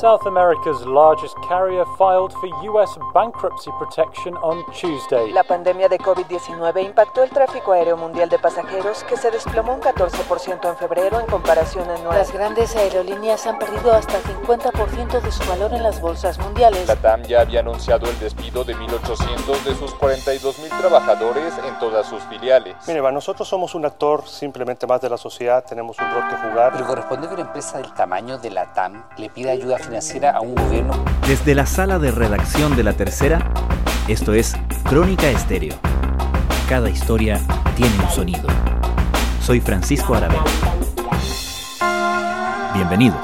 [0.00, 5.30] South America's largest carrier filed for US bankruptcy protection on Tuesday.
[5.30, 9.80] La pandemia de COVID-19 impactó el tráfico aéreo mundial de pasajeros que se desplomó un
[9.80, 12.18] 14% en febrero en comparación anual.
[12.18, 16.88] Las grandes aerolíneas han perdido hasta 50% de su valor en las bolsas mundiales.
[16.88, 22.08] La TAM ya había anunciado el despido de 1.800 de sus 42.000 trabajadores en todas
[22.08, 22.74] sus filiales.
[22.88, 26.72] Mire, nosotros somos un actor simplemente más de la sociedad, tenemos un rol que jugar.
[26.72, 30.40] Pero corresponde que una empresa del tamaño de la TAM le pida ayuda financiera a
[30.40, 31.04] un gobierno.
[31.26, 33.52] Desde la sala de redacción de La Tercera,
[34.08, 34.54] esto es
[34.88, 35.76] Crónica Estéreo.
[36.68, 37.40] Cada historia
[37.76, 38.48] tiene un sonido.
[39.40, 40.44] Soy Francisco Aravena.
[42.74, 43.20] Bienvenidos.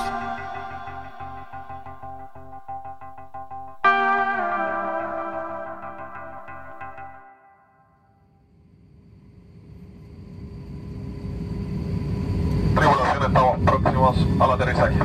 [13.20, 14.98] Estamos próximos al aterrizaje.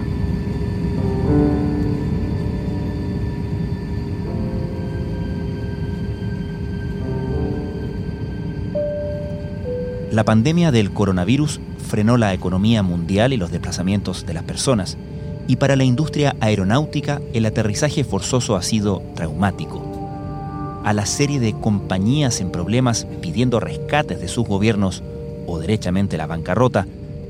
[10.16, 14.98] La pandemia del coronavirus frenó la economía mundial y los desplazamientos de las personas,
[15.46, 20.82] y para la industria aeronáutica el aterrizaje forzoso ha sido traumático.
[20.86, 25.04] A la serie de compañías en problemas pidiendo rescates de sus gobiernos
[25.48, 26.88] o derechamente la bancarrota,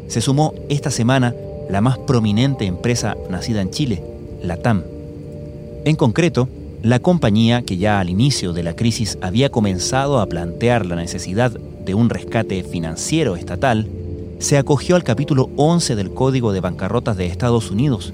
[0.07, 1.33] se sumó esta semana
[1.71, 4.03] la más prominente empresa nacida en Chile,
[4.43, 4.83] la TAM.
[5.85, 6.47] En concreto,
[6.83, 11.51] la compañía que ya al inicio de la crisis había comenzado a plantear la necesidad
[11.85, 13.87] de un rescate financiero estatal,
[14.39, 18.11] se acogió al capítulo 11 del Código de Bancarrotas de Estados Unidos,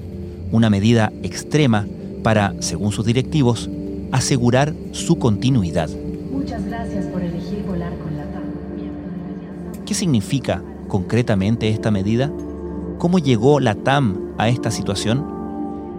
[0.52, 1.86] una medida extrema
[2.22, 3.68] para, según sus directivos,
[4.12, 5.88] asegurar su continuidad.
[6.30, 8.42] Muchas gracias por elegir volar con la TAM.
[9.84, 12.30] ¿Qué significa concretamente esta medida?
[12.98, 15.24] ¿Cómo llegó la TAM a esta situación?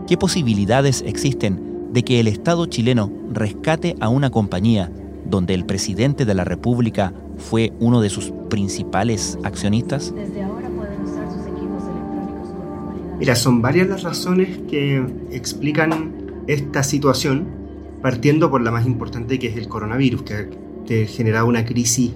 [0.07, 4.91] ¿Qué posibilidades existen de que el Estado chileno rescate a una compañía
[5.25, 10.13] donde el presidente de la República fue uno de sus principales accionistas?
[10.13, 13.17] Desde ahora pueden usar sus equipos electrónicos con normalidad.
[13.17, 16.13] Mira, son varias las razones que explican
[16.47, 17.47] esta situación,
[18.01, 22.11] partiendo por la más importante que es el coronavirus, que ha generado una crisis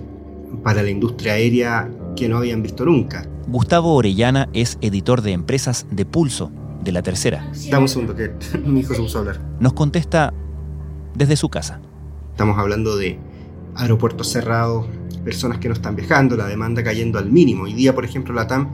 [0.63, 3.25] para la industria aérea que no habían visto nunca.
[3.47, 6.51] Gustavo Orellana es editor de empresas de Pulso,
[6.83, 7.49] de la tercera.
[7.69, 8.31] Dame un segundo, que
[8.65, 9.41] mi hijo se puso a hablar.
[9.59, 10.33] Nos contesta
[11.15, 11.79] desde su casa.
[12.31, 13.19] Estamos hablando de
[13.77, 14.87] aeropuertos cerrados,
[15.23, 17.63] personas que no están viajando, la demanda cayendo al mínimo.
[17.63, 18.69] Hoy día, por ejemplo, la TAM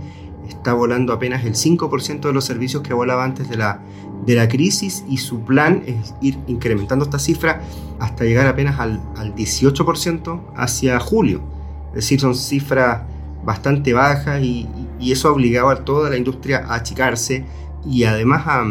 [0.47, 3.81] está volando apenas el 5% de los servicios que volaba antes de la,
[4.25, 7.61] de la crisis y su plan es ir incrementando esta cifra
[7.99, 11.41] hasta llegar apenas al, al 18% hacia julio.
[11.89, 13.03] Es decir, son cifras
[13.43, 14.67] bastante bajas y,
[14.99, 17.45] y eso ha obligado a toda la industria a achicarse
[17.85, 18.63] y además ha,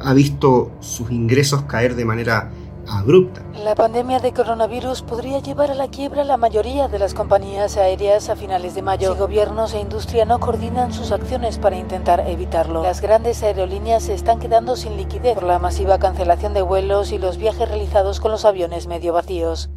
[0.00, 2.50] ha visto sus ingresos caer de manera
[2.88, 3.42] abrupta.
[3.54, 8.28] La pandemia de coronavirus podría llevar a la quiebra la mayoría de las compañías aéreas
[8.28, 9.12] a finales de mayo.
[9.12, 14.14] Si gobiernos e industria no coordinan sus acciones para intentar evitarlo, las grandes aerolíneas se
[14.14, 18.30] están quedando sin liquidez por la masiva cancelación de vuelos y los viajes realizados con
[18.30, 19.70] los aviones medio vacíos.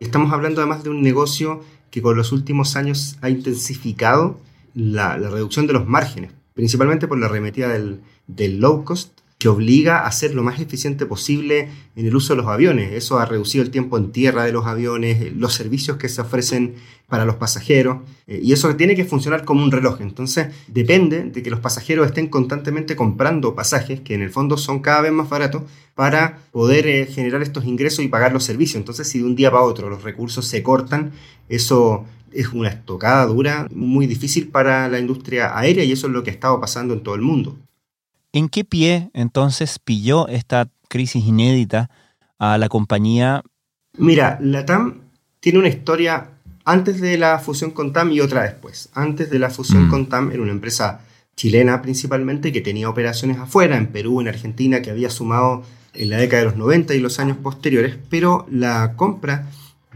[0.00, 1.60] Estamos hablando además de un negocio
[1.90, 4.38] que con los últimos años ha intensificado
[4.74, 9.48] la, la reducción de los márgenes, principalmente por la arremetida del, del low cost que
[9.48, 12.92] obliga a ser lo más eficiente posible en el uso de los aviones.
[12.92, 16.76] Eso ha reducido el tiempo en tierra de los aviones, los servicios que se ofrecen
[17.06, 20.00] para los pasajeros, eh, y eso tiene que funcionar como un reloj.
[20.00, 24.80] Entonces, depende de que los pasajeros estén constantemente comprando pasajes, que en el fondo son
[24.80, 25.62] cada vez más baratos,
[25.94, 28.76] para poder eh, generar estos ingresos y pagar los servicios.
[28.76, 31.12] Entonces, si de un día para otro los recursos se cortan,
[31.48, 36.24] eso es una estocada dura, muy difícil para la industria aérea, y eso es lo
[36.24, 37.56] que ha estado pasando en todo el mundo.
[38.36, 41.88] ¿En qué pie entonces pilló esta crisis inédita
[42.38, 43.42] a la compañía?
[43.96, 45.00] Mira, la TAM
[45.40, 46.32] tiene una historia
[46.66, 48.90] antes de la fusión con TAM y otra después.
[48.92, 49.90] Antes de la fusión Mm.
[49.90, 51.00] con TAM era una empresa
[51.34, 55.62] chilena principalmente que tenía operaciones afuera, en Perú, en Argentina, que había sumado
[55.94, 59.46] en la década de los 90 y los años posteriores, pero la compra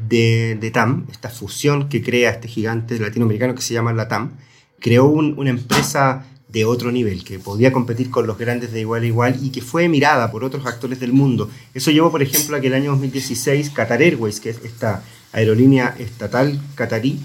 [0.08, 4.30] de, de TAM, esta fusión que crea este gigante latinoamericano que se llama la TAM,
[4.78, 9.02] creó un- una empresa de otro nivel, que podía competir con los grandes de igual
[9.02, 11.48] a igual y que fue mirada por otros actores del mundo.
[11.74, 15.02] Eso llevó, por ejemplo, a que el año 2016 Qatar Airways, que es esta
[15.32, 17.20] aerolínea estatal catarí,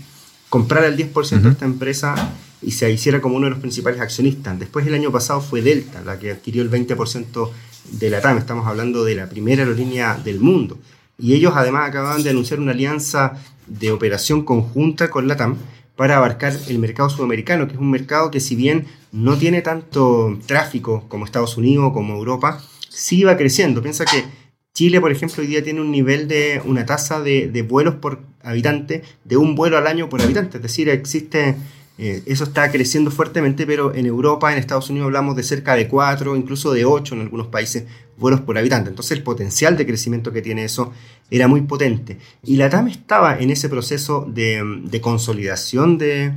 [0.50, 4.60] comprara el 10% de esta empresa y se hiciera como uno de los principales accionistas.
[4.60, 7.50] Después el año pasado fue Delta la que adquirió el 20%
[7.92, 8.38] de la TAM.
[8.38, 10.77] Estamos hablando de la primera aerolínea del mundo.
[11.18, 13.33] Y ellos además acababan de anunciar una alianza
[13.68, 15.57] de operación conjunta con la TAM
[15.96, 20.38] para abarcar el mercado sudamericano, que es un mercado que si bien no tiene tanto
[20.46, 23.82] tráfico como Estados Unidos, como Europa, sí va creciendo.
[23.82, 24.26] Piensa que
[24.74, 28.20] Chile, por ejemplo, hoy día tiene un nivel de una tasa de, de vuelos por
[28.44, 30.58] habitante de un vuelo al año por habitante.
[30.58, 31.56] Es decir, existe
[31.98, 35.88] eh, eso está creciendo fuertemente, pero en Europa, en Estados Unidos hablamos de cerca de
[35.88, 37.86] 4, incluso de 8 en algunos países
[38.18, 38.90] vuelos por habitante.
[38.90, 40.92] Entonces el potencial de crecimiento que tiene eso
[41.32, 42.18] era muy potente.
[42.44, 46.34] Y la TAM estaba en ese proceso de, consolidación de,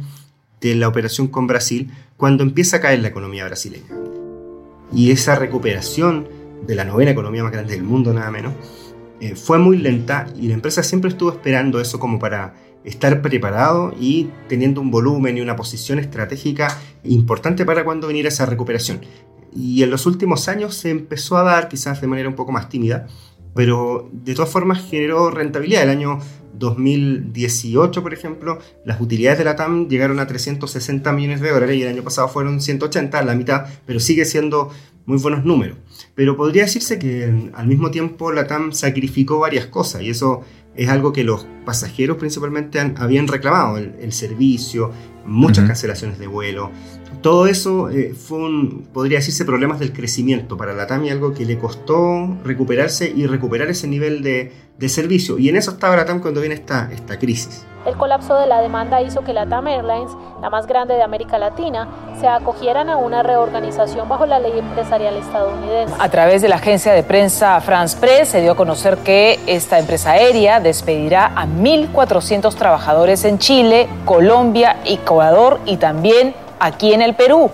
[0.62, 3.88] la operación con Brasil cuando empieza a caer la economía brasileña.
[4.92, 6.28] Y esa recuperación
[6.66, 8.54] de la novena economía más grande del mundo, nada menos,
[9.20, 13.94] eh, fue muy lenta y la empresa siempre estuvo esperando eso como para estar preparado
[14.00, 19.00] y teniendo un volumen y una posición estratégica importante para cuando viniera esa recuperación.
[19.54, 22.68] Y en los últimos años se empezó a dar, quizás de manera un poco más
[22.68, 23.06] tímida,
[23.54, 25.82] pero de todas formas generó rentabilidad.
[25.82, 26.18] El año
[26.54, 31.82] 2018, por ejemplo, las utilidades de la TAM llegaron a 360 millones de dólares y
[31.82, 34.70] el año pasado fueron 180, la mitad, pero sigue siendo
[35.06, 35.78] muy buenos números.
[36.14, 40.42] Pero podría decirse que al mismo tiempo la TAM sacrificó varias cosas y eso
[40.78, 44.92] es algo que los pasajeros principalmente habían reclamado, el, servicio,
[45.26, 46.70] muchas cancelaciones de vuelo.
[47.20, 51.34] Todo eso eh, fue un, podría decirse, problemas del crecimiento para la TAM y algo
[51.34, 55.36] que le costó recuperarse y recuperar ese nivel de, de servicio.
[55.36, 57.66] Y en eso estaba la TAM cuando viene esta, esta crisis.
[57.84, 61.38] El colapso de la demanda hizo que la TAM Airlines, la más grande de América
[61.38, 61.88] Latina,
[62.20, 65.94] se acogieran a una reorganización bajo la ley empresarial estadounidense.
[65.98, 69.78] A través de la agencia de prensa France Press se dio a conocer que esta
[69.78, 77.14] empresa aérea despedirá a 1.400 trabajadores en Chile, Colombia, Ecuador y también aquí en el
[77.14, 77.50] Perú.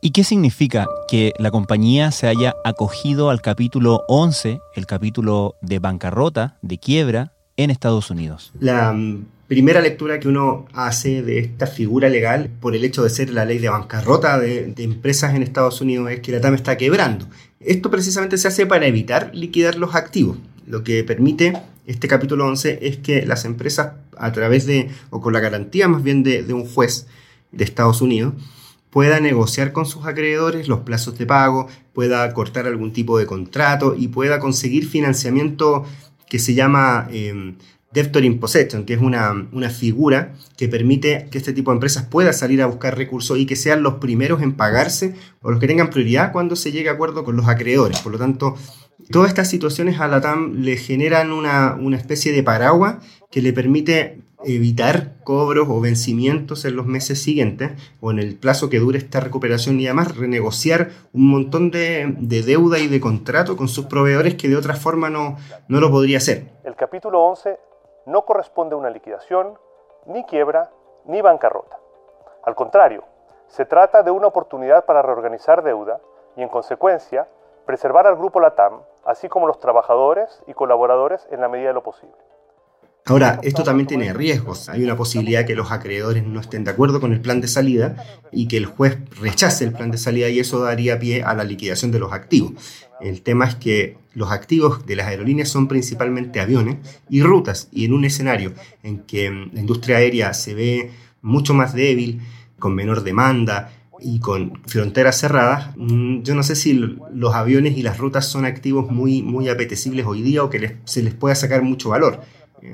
[0.00, 5.80] ¿Y qué significa que la compañía se haya acogido al capítulo 11, el capítulo de
[5.80, 8.52] bancarrota, de quiebra, en Estados Unidos?
[8.60, 13.10] La mm, primera lectura que uno hace de esta figura legal, por el hecho de
[13.10, 16.76] ser la ley de bancarrota de, empresas en Estados Unidos, es que la TAM está
[16.76, 17.26] quebrando.
[17.60, 20.38] Esto precisamente se hace para evitar liquidar los activos.
[20.66, 21.54] Lo que permite
[21.86, 26.02] este capítulo 11 es que las empresas, a través de, o con la garantía más
[26.02, 27.06] bien de un juez
[27.52, 28.34] de Estados Unidos,
[28.96, 33.94] pueda negociar con sus acreedores los plazos de pago, pueda cortar algún tipo de contrato
[33.94, 35.84] y pueda conseguir financiamiento
[36.28, 37.54] que se llama eh,
[37.92, 42.04] debtor in possession, que es una, una, figura que permite que este tipo de empresas
[42.04, 45.66] pueda salir a buscar recursos y que sean los primeros en pagarse o los que
[45.66, 48.00] tengan prioridad cuando se llegue a acuerdo con los acreedores.
[48.00, 48.56] Por lo tanto,
[49.10, 52.96] todas estas situaciones a la TAM le generan una, una especie de paraguas
[53.30, 58.70] que le permite evitar cobros o vencimientos en los meses siguientes o en el plazo
[58.70, 63.68] que dure esta recuperación y además renegociar un montón de, deuda y de contrato con
[63.68, 65.36] sus proveedores que de otra forma no,
[65.68, 66.52] no lo podría hacer.
[66.64, 67.58] El capítulo 11
[68.06, 69.58] no corresponde a una liquidación,
[70.06, 70.70] ni quiebra,
[71.06, 71.78] ni bancarrota.
[72.44, 73.04] Al contrario,
[73.48, 76.00] se trata de una oportunidad para reorganizar deuda
[76.36, 77.28] y en consecuencia
[77.64, 81.82] preservar al grupo LATAM, así como los trabajadores y colaboradores en la medida de lo
[81.82, 82.16] posible.
[83.08, 84.68] Ahora, esto también tiene riesgos.
[84.68, 88.04] Hay una posibilidad que los acreedores no estén de acuerdo con el plan de salida
[88.32, 91.44] y que el juez rechace el plan de salida y eso daría pie a la
[91.44, 92.54] liquidación de los activos.
[93.00, 97.84] El tema es que los activos de las aerolíneas son principalmente aviones y rutas y
[97.84, 100.90] en un escenario en que la industria aérea se ve
[101.22, 102.22] mucho más débil,
[102.58, 103.70] con menor demanda,
[104.00, 108.44] y con fronteras cerradas, mm, yo no sé si los aviones y las rutas son
[108.44, 112.20] activos muy, muy apetecibles hoy día o que se les pueda sacar mucho valor.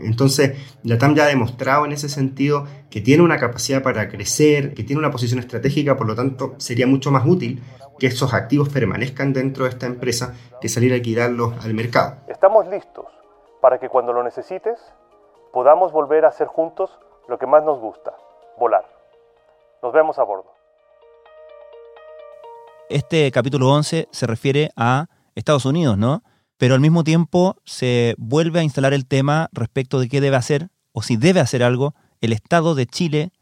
[0.03, 4.75] Entonces, la TAM ya ha demostrado en ese sentido que tiene una capacidad para crecer,
[4.75, 7.63] que tiene una posición estratégica, por lo tanto, sería mucho más útil
[7.99, 12.17] que esos activos permanezcan dentro de esta empresa que salir a alquilarlos al mercado.
[12.27, 13.07] Estamos listos
[13.61, 14.79] para que cuando lo necesites
[15.53, 16.91] podamos volver a hacer juntos
[17.29, 18.13] lo que más nos gusta,
[18.59, 18.85] volar.
[19.83, 20.51] Nos vemos a bordo.
[22.89, 26.23] Este capítulo 11 se refiere a Estados Unidos, ¿no?
[26.63, 30.69] Pero al mismo tiempo se vuelve a instalar el tema respecto de qué debe hacer
[30.93, 33.33] o si debe hacer algo el Estado de Chile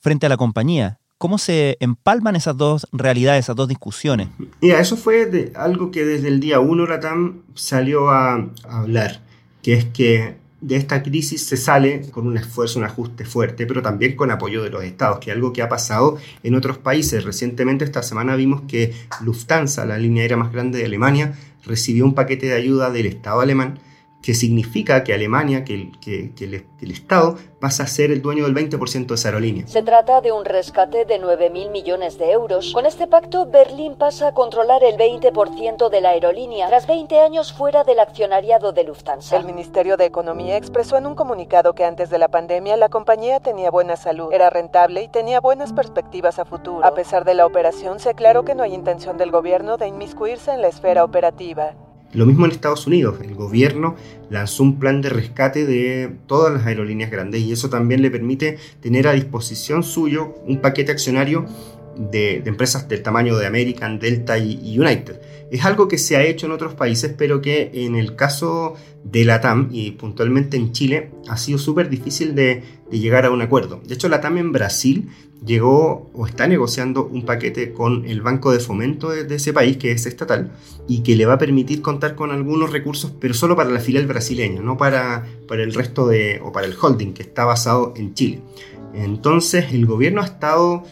[0.00, 0.98] frente a la compañía.
[1.16, 4.26] ¿Cómo se empalman esas dos realidades, esas dos discusiones?
[4.60, 9.20] Mira, eso fue algo que desde el día 1 Latam salió a, a hablar,
[9.62, 13.82] que es que de esta crisis se sale con un esfuerzo, un ajuste fuerte, pero
[13.82, 17.22] también con apoyo de los estados, que es algo que ha pasado en otros países.
[17.22, 21.34] Recientemente esta semana vimos que Lufthansa, la línea aérea más grande de Alemania,
[21.66, 23.78] recibió un paquete de ayuda del Estado alemán
[24.24, 28.10] que significa que Alemania, que el, que, que el, que el Estado, pasa a ser
[28.10, 29.66] el dueño del 20% de esa aerolínea.
[29.66, 32.72] Se trata de un rescate de 9.000 millones de euros.
[32.72, 37.52] Con este pacto, Berlín pasa a controlar el 20% de la aerolínea, tras 20 años
[37.52, 39.36] fuera del accionariado de Lufthansa.
[39.36, 43.40] El Ministerio de Economía expresó en un comunicado que antes de la pandemia la compañía
[43.40, 46.82] tenía buena salud, era rentable y tenía buenas perspectivas a futuro.
[46.82, 50.50] A pesar de la operación, se aclaró que no hay intención del gobierno de inmiscuirse
[50.50, 51.74] en la esfera operativa.
[52.14, 53.96] Lo mismo en Estados Unidos, el gobierno
[54.30, 58.58] lanzó un plan de rescate de todas las aerolíneas grandes y eso también le permite
[58.80, 61.46] tener a disposición suyo un paquete accionario
[61.96, 65.20] de, empresas del tamaño de American, Delta y, United.
[65.50, 68.74] Es algo que se ha hecho en otros países, pero que en el caso
[69.04, 73.42] de la TAM y puntualmente en Chile ha sido súper difícil de, llegar a un
[73.42, 73.80] acuerdo.
[73.84, 75.08] De hecho, la TAM en Brasil
[75.44, 79.76] llegó o está negociando un paquete con el Banco de Fomento de, de, ese país,
[79.76, 80.52] que es estatal,
[80.86, 84.06] y que le va a permitir contar con algunos recursos, pero solo para la filial
[84.06, 88.14] brasileña, no para, para el resto de, o para el holding que está basado en
[88.14, 88.40] Chile.
[88.94, 90.84] Entonces, el gobierno ha estado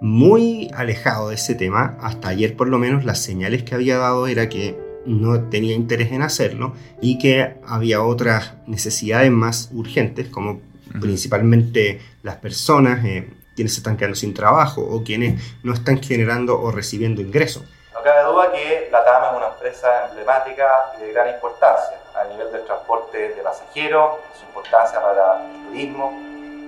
[0.00, 1.96] muy alejado de ese tema.
[2.00, 6.12] Hasta ayer por lo menos las señales que había dado era que no tenía interés
[6.12, 11.00] en hacerlo y que había otras necesidades más urgentes, como uh -huh.
[11.00, 16.60] principalmente las personas, eh, quienes se están quedando sin trabajo o quienes no están generando
[16.60, 17.64] o recibiendo ingresos.
[17.92, 20.66] No cabe duda que la TAM es una empresa emblemática
[20.98, 26.12] y de gran importancia a nivel del transporte de pasajeros, su importancia para el turismo,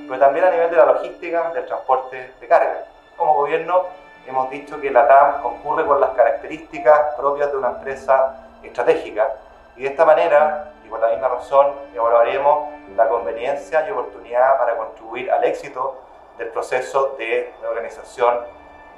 [0.09, 3.87] pero también a nivel de la logística, del transporte de carga como gobierno
[4.27, 9.33] hemos dicho que la TAM concurre con las características propias de una empresa estratégica
[9.77, 14.77] y de esta manera y por la misma razón evaluaremos la conveniencia y oportunidad para
[14.77, 15.99] contribuir al éxito
[16.39, 18.41] del proceso de reorganización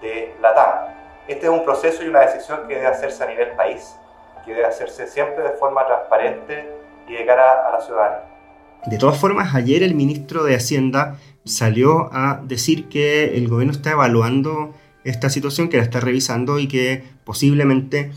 [0.00, 0.94] de la TAM.
[1.26, 3.99] Este es un proceso y una decisión que debe hacerse a nivel país,
[4.44, 6.71] que debe hacerse siempre de forma transparente
[7.06, 8.34] y de cara a la ciudadanía.
[8.87, 13.93] De todas formas, ayer el ministro de Hacienda salió a decir que el gobierno está
[13.93, 14.75] evaluando
[15.05, 18.12] esta situación, que la está revisando y que posiblemente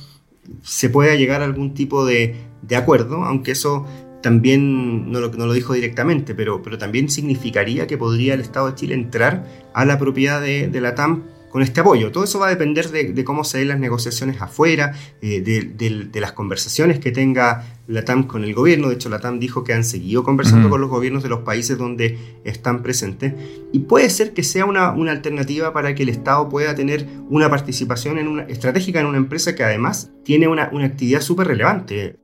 [0.63, 2.35] se pueda llegar a algún tipo de,
[2.75, 3.85] acuerdo, aunque eso
[4.21, 8.95] también no lo, dijo directamente, pero, pero, también significaría que podría el Estado de Chile
[8.95, 12.11] entrar a la propiedad de, la TAM con este apoyo.
[12.11, 16.31] Todo eso va a depender de, cómo se den las negociaciones afuera, eh, de, las
[16.31, 18.89] conversaciones que tenga la TAM con el gobierno.
[18.89, 20.71] De hecho, la TAM dijo que han seguido conversando uh -huh.
[20.71, 23.33] con los gobiernos de los países donde están presentes.
[23.71, 27.49] Y puede ser que sea una, una alternativa para que el Estado pueda tener una
[27.49, 32.19] participación en una, estratégica en una empresa que además tiene una, una actividad súper relevante.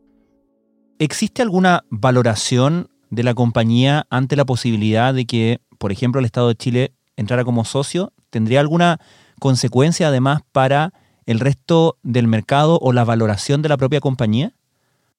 [1.00, 6.50] ¿Existe alguna valoración de la compañía ante la posibilidad de que, por ejemplo, el Estado
[6.50, 8.13] de Chile entrara como socio?
[8.29, 9.00] ¿Tendría alguna
[9.39, 10.93] consecuencia además para
[11.25, 14.53] el resto del mercado o la valoración de la propia compañía?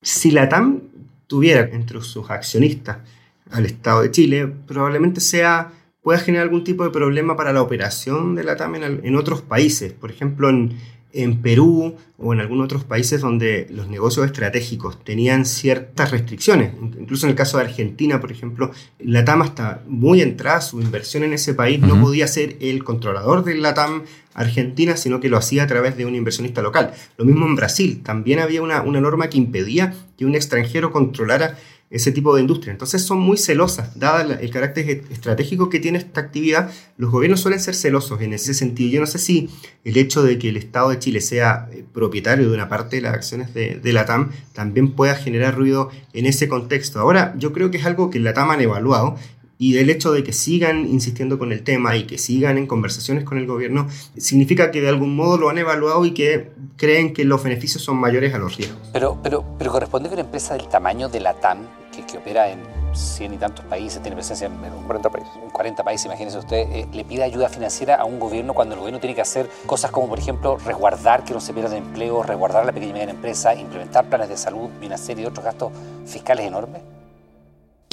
[0.05, 0.81] Si la TAM
[1.27, 2.99] tuviera entre sus accionistas
[3.51, 8.35] al Estado de Chile, probablemente sea pueda generar algún tipo de problema para la operación
[8.35, 9.95] de la TAM en, en otros países.
[9.95, 10.77] Por ejemplo, en,
[11.15, 16.73] en Perú o en algunos otros países donde los negocios estratégicos tenían ciertas restricciones.
[16.99, 21.23] Incluso en el caso de Argentina, por ejemplo, la TAM hasta muy entrada, su inversión
[21.23, 21.89] en ese país uh -huh.
[21.89, 24.03] no podía ser el controlador de la TAM
[24.35, 26.93] Argentina, sino que lo hacía a través de un inversionista local.
[27.17, 31.57] Lo mismo en Brasil, también había una, una norma que impedía que un extranjero controlara
[31.91, 32.73] ese tipo de industria.
[32.73, 37.61] Entonces son muy celosas, dada el carácter estratégico que tiene esta actividad, los gobiernos suelen
[37.61, 38.91] ser celosos en ese sentido.
[38.91, 39.51] Yo no sé si
[39.85, 43.03] el hecho de que el Estado de Chile sea eh, propietario de una parte de
[43.03, 47.01] las acciones de, de la TAM también pueda generar ruido en ese contexto.
[47.01, 49.17] Ahora, yo creo que es algo que la TAM han evaluado
[49.59, 53.25] y del hecho de que sigan insistiendo con el tema y que sigan en conversaciones
[53.25, 57.25] con el gobierno, significa que de algún modo lo han evaluado y que creen que
[57.25, 58.79] los beneficios son mayores a los riesgos.
[58.93, 61.59] Pero, pero, pero corresponde que una empresa del tamaño de la TAM,
[61.95, 62.59] que, que opera en
[62.93, 64.55] 100 y tantos países, tiene presencia en
[64.87, 68.75] 40 países, 40 países imagínense usted, eh, le pida ayuda financiera a un gobierno cuando
[68.75, 72.23] el gobierno tiene que hacer cosas como, por ejemplo, resguardar que no se pierdan empleo,
[72.23, 75.73] resguardar la pequeña y mediana empresa, implementar planes de salud y serie de otros gastos
[76.07, 76.94] fiscales enormes?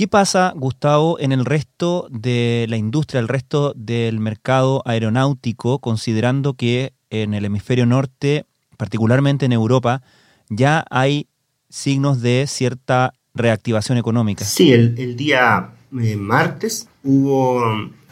[0.01, 6.55] ¿Qué pasa, Gustavo, en el resto de la industria, el resto del mercado aeronáutico, considerando
[6.55, 8.45] que en el hemisferio norte,
[8.77, 10.01] particularmente en Europa,
[10.49, 11.27] ya hay
[11.69, 14.43] signos de cierta reactivación económica?
[14.43, 17.61] Sí, el, día eh, martes hubo,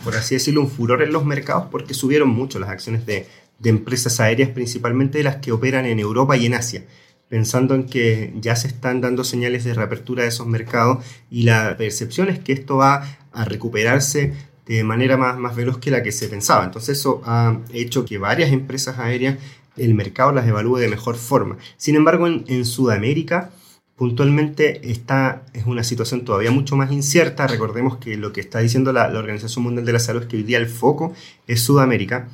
[0.03, 3.25] por así decirlo, un furor en los mercados porque subieron mucho las acciones de,
[3.58, 6.84] de empresas aéreas, principalmente de las que operan en Europa y en Asia
[7.29, 11.77] pensando en que ya se están dando señales de reapertura de esos mercados y la
[11.77, 14.33] percepción es que esto va a recuperarse
[14.65, 16.65] de manera más, más veloz que la que se pensaba.
[16.65, 19.38] Entonces eso ha hecho que varias empresas aéreas
[19.77, 21.57] el mercado las evalúe de mejor forma.
[21.77, 23.51] Sin embargo, en, Sudamérica
[23.95, 27.48] Puntualmente esta es una situación todavía mucho más incierta.
[27.48, 30.38] Recordemos que lo que está diciendo la, la Organización Mundial de la Salud es que
[30.38, 31.13] hoy día el foco
[31.48, 32.29] es Sudamérica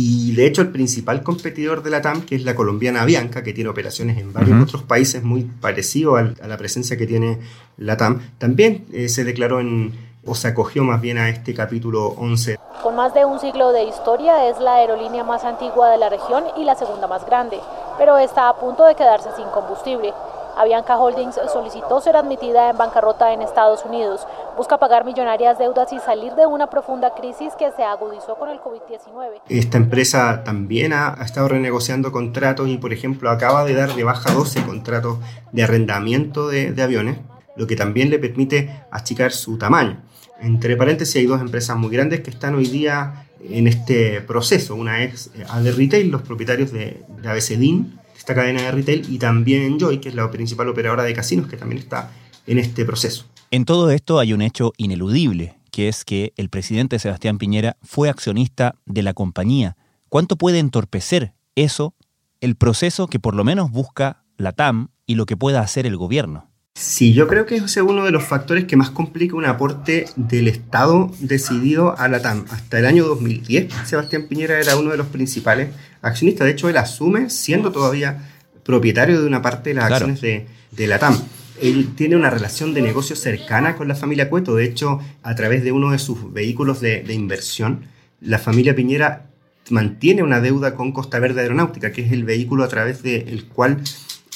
[0.00, 3.52] y de hecho el principal competidor de la TAM, que es la colombiana Avianca, que
[3.52, 7.40] tiene operaciones en varios otros países muy parecido a la presencia que tiene
[7.78, 9.92] la TAM, también eh, se declaró en,
[10.24, 12.60] o se acogió más bien a este capítulo 11.
[12.80, 16.44] Con más de un siglo de historia es la aerolínea más antigua de la región
[16.56, 17.58] y la segunda más grande,
[17.98, 20.14] pero está a punto de quedarse sin combustible.
[20.58, 24.26] Avianca Holdings solicitó ser admitida en bancarrota en Estados Unidos.
[24.58, 28.58] Busca pagar millonarias deudas y salir de una profunda crisis que se agudizó con el
[28.58, 29.42] COVID-19.
[29.48, 34.32] Esta empresa también ha, estado renegociando contratos y, por ejemplo, acaba de dar de baja
[34.32, 35.18] 12 contratos
[35.52, 37.18] de arrendamiento de, aviones,
[37.54, 40.02] lo que también le permite achicar su tamaño.
[40.40, 44.74] Entre paréntesis, hay dos empresas muy grandes que están hoy día en este proceso.
[44.74, 49.62] Una es AD Retail, los propietarios de, de ABCDIN, esta cadena de retail, y también
[49.62, 52.10] Enjoy, que es la principal operadora de casinos, que también está
[52.48, 53.27] en este proceso.
[53.50, 58.10] En todo esto hay un hecho ineludible, que es que el presidente Sebastián Piñera fue
[58.10, 59.78] accionista de la compañía.
[60.10, 61.94] ¿Cuánto puede entorpecer eso
[62.42, 65.96] el proceso que por lo menos busca la TAM y lo que pueda hacer el
[65.96, 66.50] gobierno?
[66.74, 70.04] Sí, yo creo que ese es uno de los factores que más complica un aporte
[70.16, 72.44] del Estado decidido a la TAM.
[72.50, 75.70] Hasta el año 2010, Sebastián Piñera era uno de los principales
[76.02, 76.44] accionistas.
[76.44, 78.28] De hecho, él asume siendo todavía
[78.62, 80.04] propietario de una parte de las claro.
[80.04, 81.18] acciones de, de la TAM.
[81.60, 84.54] Él tiene una relación de negocio cercana con la familia Cueto.
[84.54, 87.86] De hecho, a través de uno de sus vehículos de, de inversión,
[88.20, 89.30] la familia Piñera
[89.70, 93.82] mantiene una deuda con Costa Verde Aeronáutica, que es el vehículo a través del cual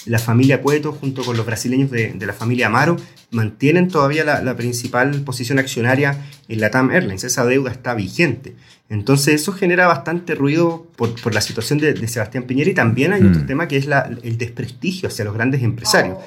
[0.05, 2.97] la familia Cueto, junto con los brasileños de, de la familia Amaro,
[3.31, 7.25] mantienen todavía la, la, principal posición accionaria en la TAM Airlines.
[7.25, 8.55] Esa deuda está vigente.
[8.88, 13.12] Entonces eso genera bastante ruido por, por la situación de, de, Sebastián Piñera y también
[13.12, 13.31] hay mm.
[13.31, 16.19] otro tema que es la, el desprestigio hacia los grandes empresarios.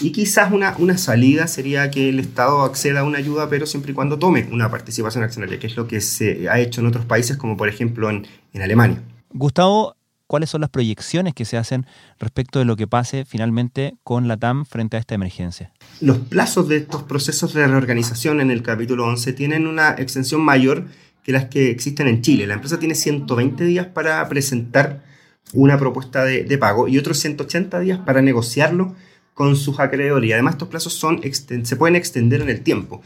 [0.00, 3.92] Y quizás una, una salida sería que el Estado acceda a una ayuda, pero siempre
[3.92, 7.04] y cuando tome una participación accionaria, que es lo que se ha hecho en otros
[7.04, 9.02] países, como por ejemplo en, en Alemania.
[9.30, 9.96] Gustavo,
[10.28, 11.86] cuáles son las proyecciones que se hacen
[12.20, 15.72] respecto de lo que pase finalmente con la TAM frente a esta emergencia.
[16.00, 20.86] Los plazos de estos procesos de reorganización en el capítulo 11 tienen una extensión mayor
[21.24, 22.46] que las que existen en Chile.
[22.46, 25.02] La empresa tiene 120 días para presentar
[25.54, 28.94] una propuesta de, de pago y otros 180 días para negociarlo
[29.38, 30.28] con sus acreedores.
[30.28, 33.02] Y además estos plazos son, se pueden extender en el tiempo.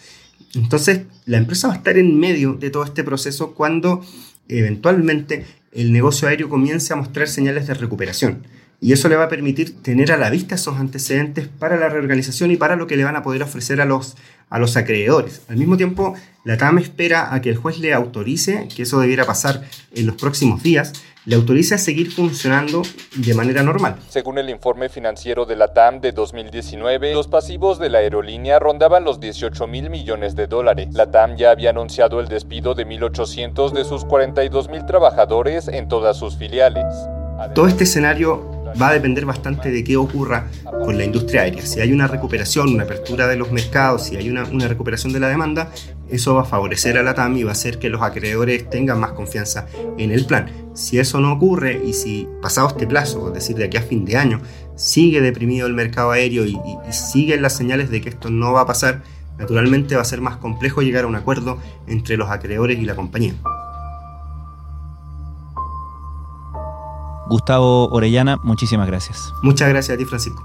[0.54, 4.02] Entonces, la empresa va a estar en medio de todo este proceso cuando
[4.48, 8.46] eventualmente el negocio aéreo comience a mostrar señales de recuperación.
[8.80, 12.50] Y eso le va a permitir tener a la vista esos antecedentes para la reorganización
[12.50, 14.16] y para lo que le van a poder ofrecer a los,
[14.48, 15.42] a los acreedores.
[15.48, 16.14] Al mismo tiempo,
[16.46, 20.16] la TAM espera a que el juez le autorice, que eso debiera pasar en los
[20.16, 22.82] próximos días, le autorice a seguir funcionando
[23.16, 23.96] de manera normal.
[24.08, 29.04] Según el informe financiero de la TAM de 2019, los pasivos de la aerolínea rondaban
[29.04, 30.88] los 18 mil millones de dólares.
[30.92, 35.88] La TAM ya había anunciado el despido de 1.800 de sus 42 mil trabajadores en
[35.88, 36.84] todas sus filiales.
[37.54, 40.48] Todo este escenario va a depender bastante de qué ocurra
[40.84, 41.64] con la industria aérea.
[41.64, 45.20] Si hay una recuperación, una apertura de los mercados, si hay una, una, recuperación de
[45.20, 45.70] la demanda,
[46.08, 48.98] eso va a favorecer a la TAM y va a hacer que los acreedores tengan
[48.98, 49.66] más confianza
[49.98, 50.61] en el plan.
[50.74, 54.04] Si eso no ocurre y si pasado este plazo, es decir, de aquí a fin
[54.04, 54.40] de año,
[54.76, 58.52] sigue deprimido el mercado aéreo y, y, y siguen las señales de que esto no
[58.52, 59.02] va a pasar,
[59.38, 62.94] naturalmente va a ser más complejo llegar a un acuerdo entre los acreedores y la
[62.94, 63.34] compañía.
[67.28, 69.32] Gustavo Orellana, muchísimas gracias.
[69.42, 70.44] Muchas gracias a ti, Francisco.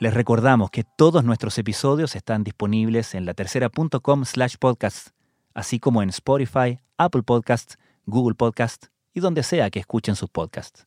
[0.00, 5.08] Les recordamos que todos nuestros episodios están disponibles en latercera.com slash podcast,
[5.54, 10.86] así como en Spotify, Apple Podcasts, Google Podcasts y donde sea que escuchen sus podcasts.